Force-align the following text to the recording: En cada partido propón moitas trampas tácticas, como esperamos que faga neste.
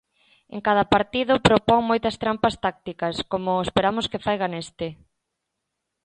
En 0.55 0.59
cada 0.67 0.85
partido 0.93 1.33
propón 1.47 1.81
moitas 1.89 2.15
trampas 2.23 2.55
tácticas, 2.65 3.15
como 3.31 3.51
esperamos 3.65 4.09
que 4.11 4.23
faga 4.27 4.47
neste. 4.53 4.87